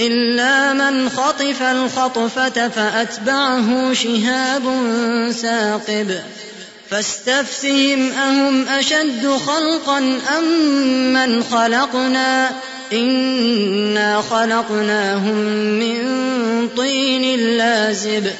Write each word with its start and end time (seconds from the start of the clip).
إلا 0.00 0.72
من 0.72 1.08
خطف 1.08 1.62
الخطفة 1.62 2.68
فأتبعه 2.68 3.92
شهاب 3.92 4.62
ثاقب 5.32 6.10
فاستفتهم 6.90 8.12
أهم 8.12 8.68
أشد 8.68 9.28
خلقا 9.46 9.98
أم 10.38 10.44
من 11.12 11.42
خلقنا؟ 11.42 12.50
إنا 12.92 14.22
خلقناهم 14.30 15.36
من 15.78 15.98
طين 16.76 17.40
لازب. 17.56 18.30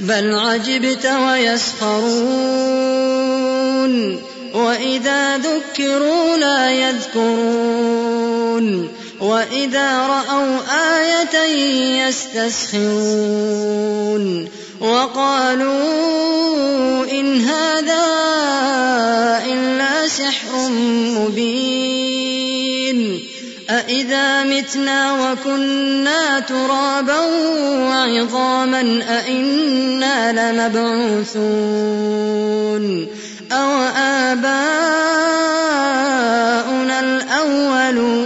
بل 0.00 0.34
عجبت 0.34 1.06
ويسخرون. 1.06 2.26
وإذا 4.54 5.38
ذكروا 5.38 6.36
لا 6.36 6.70
يذكرون. 6.70 7.66
وإذا 9.20 10.06
رأوا 10.06 10.58
آية 10.96 11.38
يستسخرون 12.06 13.36
وقالوا 14.80 15.76
إن 17.10 17.40
هذا 17.40 18.06
إلا 19.46 20.08
سحر 20.08 20.68
مبين 21.18 21.76
أإذا 23.70 24.42
متنا 24.44 25.12
وكنا 25.12 26.40
ترابا 26.40 27.20
وعظاما 27.88 29.02
أإنا 29.08 30.32
لمبعوثون 30.52 31.46
أو 33.52 33.82
آباؤنا 33.96 34.56
الأولون 37.00 38.25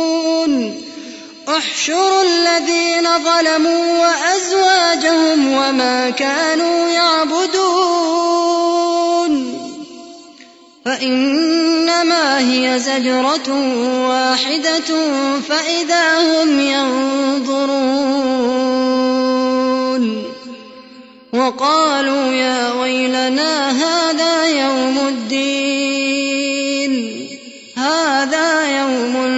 احشروا 1.57 2.23
الذين 2.23 3.07
ظلموا 3.23 3.99
وأزواجهم 3.99 5.53
وما 5.53 6.09
كانوا 6.09 6.89
يعبدون. 6.89 8.31
فإنما 10.85 12.39
هي 12.39 12.79
زجرة 12.79 13.49
واحدة 14.09 15.09
فإذا 15.49 16.19
هم 16.19 16.59
ينظرون. 16.59 17.91
وقالوا 21.33 22.33
يا 22.33 22.73
ويلنا 22.73 23.71
هذا 23.71 24.45
يوم 24.45 25.07
الدين. 25.07 25.70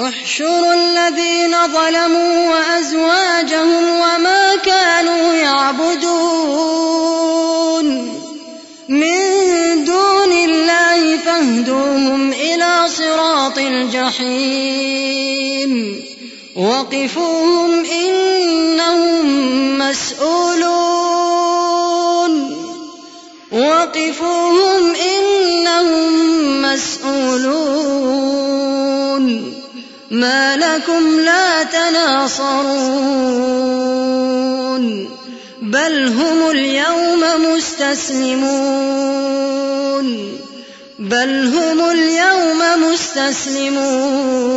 احشروا 0.00 0.74
الذين 0.74 1.56
ظلموا 1.66 2.50
وأزواجهم 2.50 3.88
وما 3.88 4.56
كانوا 4.56 5.34
يعبدون. 5.34 6.24
من 8.88 9.84
دون 9.84 10.32
الله 10.32 11.16
فاهدوهم 11.16 12.32
إلى 12.32 12.88
صراط 12.88 13.58
الجحيم. 13.58 14.44
وقفوهم 16.56 17.84
إنهم 17.84 19.24
مسؤولون. 19.78 20.74
وقفوهم 23.52 24.94
لكم 30.74 31.20
لا 31.20 31.62
تناصرون 31.62 32.74
بل 35.62 36.06
هم 36.06 36.50
اليوم 36.50 37.22
مستسلمون 37.54 38.84
بل 40.98 41.54
هم 41.54 41.90
اليوم 41.90 42.60
مستسلمون. 42.82 44.54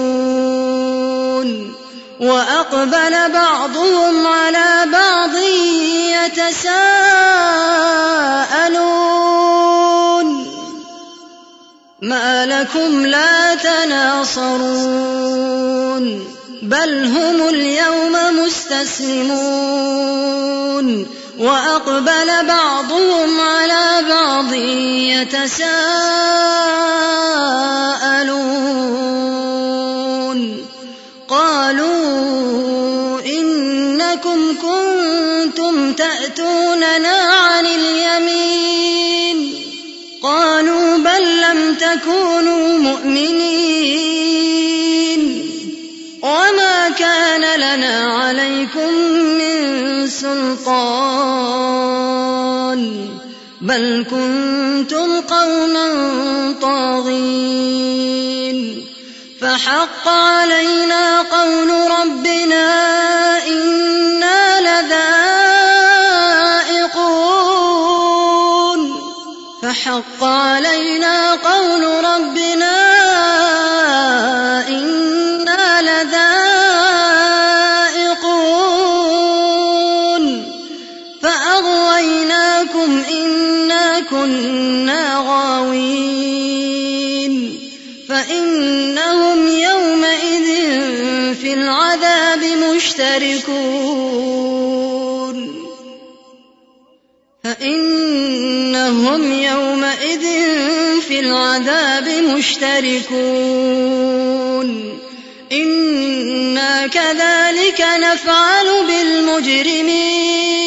وأقبل 2.19 3.31
بعضهم 3.33 4.27
على 4.27 4.91
بعض 4.91 5.35
يتساءلون. 6.25 6.87
ما 12.01 12.45
لكم 12.45 13.05
لا 13.05 13.55
تناصرون 13.55 15.07
بل 16.61 17.05
هم 17.05 17.47
اليوم 17.47 18.13
مستسلمون 18.45 19.47
واقبل 21.39 22.45
بعضهم 22.47 23.41
على 23.41 24.03
بعض 24.09 24.53
يتساءلون 24.53 25.77
قالوا 31.27 33.21
انكم 33.25 34.57
كنتم 34.61 35.93
تاتوننا 35.93 37.26
من 49.27 50.07
سلطان 50.07 51.07
بل 53.61 54.05
كنتم 54.11 55.21
قوما 55.21 55.87
طاغين. 56.61 58.57
فحق 59.41 60.07
علينا 60.07 61.21
قول 61.21 61.69
ربنا 61.99 62.67
إنا 63.47 64.61
لذائقون. 64.61 65.21
فحق 69.61 70.23
علينا 70.23 71.26
العذاب 91.77 92.43
مشتركون. 92.43 93.67
فإنهم 97.43 99.31
يومئذ 99.41 100.25
في 101.01 101.19
العذاب 101.19 102.07
مشتركون. 102.07 103.07
إنا 105.51 106.87
كذلك 106.87 107.85
نفعل 107.97 108.65
بالمجرمين. 108.87 110.66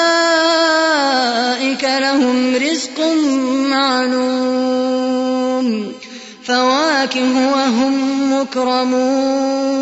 فواكه 7.21 7.51
وهم 7.51 8.33
مكرمون 8.33 9.75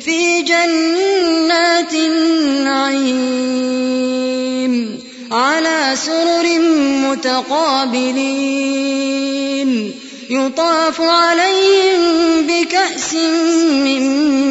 في 0.00 0.42
جنات 0.42 1.94
النعيم 1.94 3.52
على 5.32 5.92
سرر 5.94 6.58
متقابلين 7.10 8.22
يطاف 10.30 11.00
عليهم 11.00 12.00
بكأس 12.46 13.14
من 13.14 14.02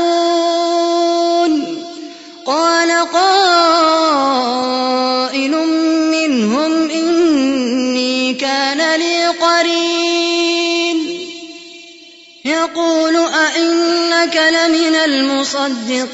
قال 2.51 2.91
قائل 2.91 3.51
منهم 6.11 6.89
إني 6.89 8.33
كان 8.33 8.99
لي 8.99 9.27
قرين. 9.27 10.97
يقول 12.45 13.15
أئنك 13.15 14.35
لمن 14.35 14.95
المصدقين. 14.95 16.11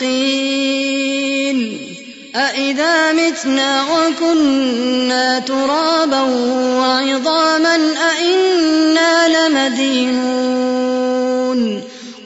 أإذا 2.35 3.13
متنا 3.13 3.83
وكنا 3.83 5.39
ترابا 5.39 6.21
وعظاما 6.79 7.93
أئنا 8.11 9.27
لمدينون. 9.27 10.57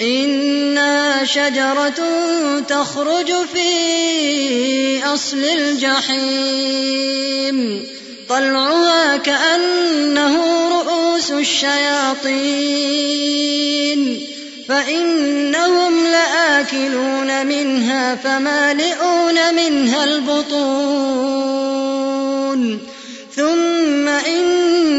إنها 0.00 1.24
شجرة 1.24 1.94
تخرج 2.68 3.32
في 3.54 5.04
أصل 5.04 5.44
الجحيم 5.44 6.66
طلعها 8.28 9.16
كأنه 9.16 10.68
رؤوس 10.68 11.30
الشياطين 11.30 12.66
فإنهم 14.68 16.06
لآكلون 16.06 17.46
منها 17.46 18.14
فمالئون 18.14 19.54
منها 19.54 20.04
البطون 20.04 21.56
ثم 23.36 24.08
إن 24.08 24.55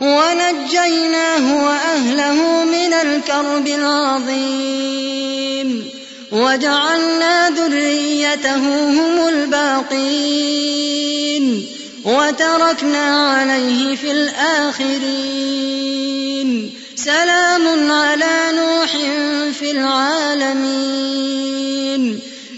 ونجيناه 0.00 1.64
وأهله 1.64 2.64
من 2.64 2.92
الكرب 2.92 3.66
العظيم. 3.66 4.76
وجعلنا 6.32 7.50
ذريته 7.50 8.88
هم 8.88 9.28
الباقين. 9.28 10.86
وتركنا 12.04 13.30
عليه 13.30 13.96
في 13.96 14.10
الآخرين. 14.10 15.56
سلام 16.96 17.92
على 17.92 18.52
نوح 18.52 18.90
في 19.58 19.70
العالمين. 19.70 21.06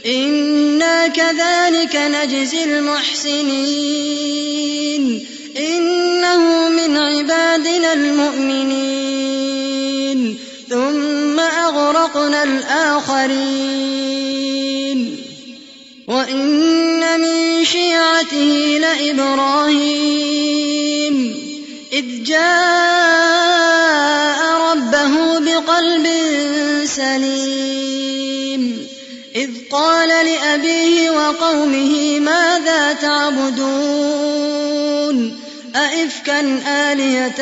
إنا 0.06 1.06
كذلك 1.06 1.96
نجزي 1.96 2.64
المحسنين. 2.64 4.08
إنه 5.58 6.68
من 6.68 6.96
عبادنا 6.96 7.92
المؤمنين. 7.92 8.78
ثم 10.70 11.40
أغرقنا 11.40 12.42
الآخرين. 12.42 13.98
وإن 16.08 17.20
من 17.20 17.64
شيعته 17.64 18.78
لإبراهيم. 18.80 19.88
إذ 21.92 22.24
جاء 22.24 23.58
ربه 24.72 25.38
بقلب 25.38 26.06
سليم. 26.84 28.88
إذ 29.36 29.50
قال 29.72 30.08
لأبيه 30.08 31.10
وقومه 31.10 32.20
ماذا 32.20 32.92
تعبدون؟ 32.92 33.67
أئفكا 35.88 36.40
آلهة 36.66 37.40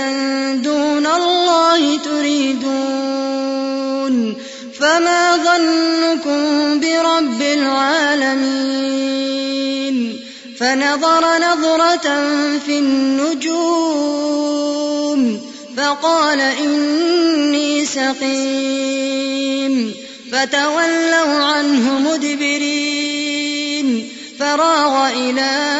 دون 0.54 1.06
الله 1.06 1.98
تريدون 1.98 3.46
فما 4.80 5.36
ظنكم 5.36 6.80
برب 6.80 7.42
العالمين 7.42 8.76
فنظر 10.58 11.38
نظرة 11.38 12.08
في 12.66 12.78
النجوم 12.78 14.16
فقال 15.76 16.40
إني 16.40 17.84
سقيم 17.84 19.26
فتولوا 20.32 21.44
عنه 21.44 21.98
مدبرين 21.98 23.36
فراغ 24.38 25.08
إلى 25.08 25.75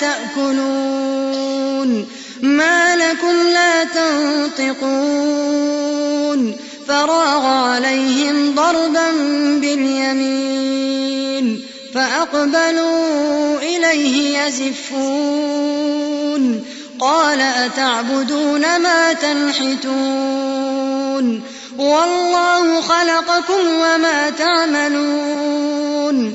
تأكلون 0.00 2.06
ما 2.42 2.96
لكم 2.96 3.48
لا 3.52 3.84
تنطقون 3.84 5.14
فراغ 6.88 7.46
عليهم 7.46 8.54
ضربا 8.54 9.10
باليمين 9.60 10.94
فأقبلوا 11.94 13.58
إليه 13.58 14.38
يزفون 14.38 15.84
قال 17.00 17.40
أتعبدون 17.40 18.80
ما 18.80 19.12
تنحتون 19.12 20.54
والله 21.78 22.80
خلقكم 22.80 23.66
وما 23.66 24.30
تعملون 24.30 26.34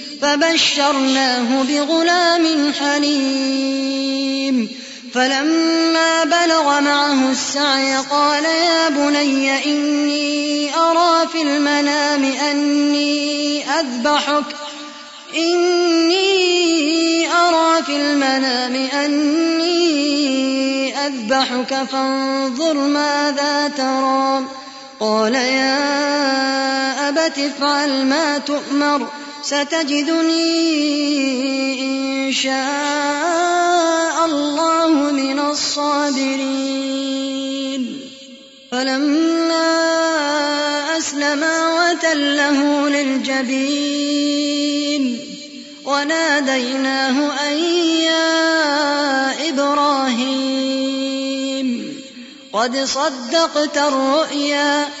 فبشرناه 0.21 1.63
بغلام 1.63 2.73
حليم. 2.73 4.69
فلما 5.13 6.23
بلغ 6.23 6.79
معه 6.79 7.31
السعي 7.31 7.95
قال 7.95 8.45
يا 8.45 8.89
بني 8.89 9.65
إني 9.65 10.75
أرى 10.75 11.27
في 11.27 11.41
المنام 11.41 12.23
أني 12.23 13.63
أذبحك. 13.79 14.43
إني 15.37 17.27
أرى 17.27 17.83
في 17.83 17.95
المنام 17.95 18.75
أني 18.75 19.81
أذبحك 21.07 21.83
فانظر 21.91 22.73
ماذا 22.73 23.71
ترى. 23.77 24.45
قال 24.99 25.35
يا 25.35 27.09
أبت 27.09 27.39
افعل 27.39 28.05
ما 28.05 28.37
تؤمر. 28.37 29.07
ستجدني 29.43 30.61
إن 31.81 32.33
شاء 32.33 34.25
الله 34.25 34.89
من 35.11 35.39
الصابرين. 35.39 36.81
فلما 38.71 39.71
أسلما 40.97 41.55
وتله 41.79 42.89
للجبين 42.89 44.21
وناديناه 45.85 47.33
أن 47.49 47.57
يا 47.99 49.49
إبراهيم 49.49 50.61
قد 52.53 52.77
صدقت 52.77 53.77
الرؤيا 53.77 55.00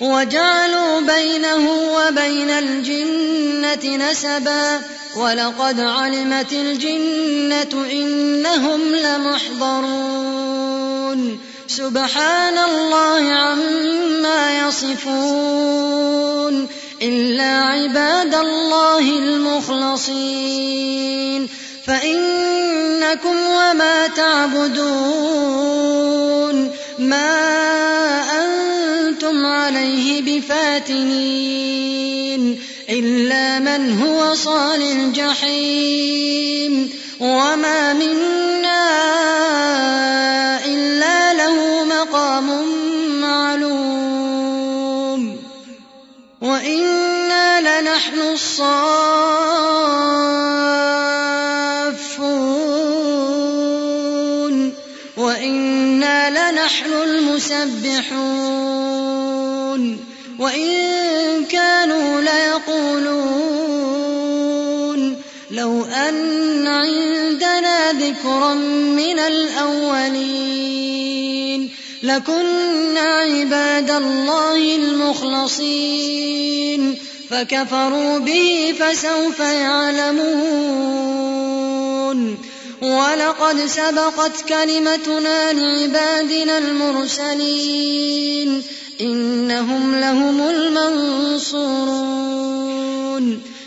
وجعلوا 0.00 1.00
بينه 1.00 1.70
وبين 1.70 2.50
الجنة 2.50 3.96
نسبا 3.96 4.80
ولقد 5.16 5.80
علمت 5.80 6.52
الجنة 6.52 7.86
إنهم 7.92 8.94
لمحضرون. 8.94 10.36
سبحان 11.68 12.58
الله 12.58 13.32
عما 13.32 14.68
يصفون. 14.68 16.68
إلا 17.02 17.44
عباد 17.44 18.34
الله 18.34 18.98
المخلصين. 18.98 21.48
فإنكم 21.86 23.36
وما 23.36 24.06
تعبدون. 24.06 25.56
ما 26.98 27.45
عليه 29.86 30.22
بفاتنين 30.40 31.82
إلا 32.90 33.58
من 33.58 34.02
هو 34.02 34.34
صال 34.34 34.82
الجحيم 34.82 36.10
وما 37.20 37.92
منا 37.92 38.86
إلا 40.64 41.34
له 41.34 41.84
مقام 41.84 42.62
معلوم 43.20 44.56
وإنا 46.40 47.80
لنحن 47.80 48.20
الصافون 48.20 49.05
ذكرا 68.06 68.54
من 68.94 69.18
الأولين 69.18 70.66
لكنا 72.02 73.00
عباد 73.00 73.90
الله 73.90 74.76
المخلصين 74.76 76.16
فكفروا 77.30 78.18
به 78.18 78.74
فسوف 78.80 79.40
يعلمون 79.40 80.66
ولقد 82.82 83.66
سبقت 83.66 84.40
كلمتنا 84.48 85.52
لعبادنا 85.52 86.58
المرسلين 86.58 88.62
إنهم 89.00 90.00
لهم 90.00 90.48
المنصورون 90.48 92.16